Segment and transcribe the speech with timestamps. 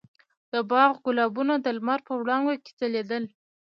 [0.51, 3.23] د باغ ګلابونه د لمر په وړانګو کې ځلېدل.